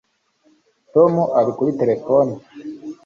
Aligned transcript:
tom 0.93 1.13
ari 1.39 1.51
kuri 1.57 1.71
terefone 1.79 2.33